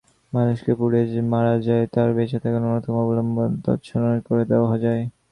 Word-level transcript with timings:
মানুষকে 0.33 0.71
পুড়িয়ে 0.75 1.21
মারা 1.31 1.55
যায়, 1.67 1.85
তার 1.93 2.09
বেঁচে 2.17 2.37
থাকার 2.43 2.61
ন্যূনতম 2.61 2.95
অবলম্বন 3.03 3.49
তছনছ 3.65 4.17
করে 4.27 4.43
দেওয়া 4.51 4.73
যায়। 4.77 5.03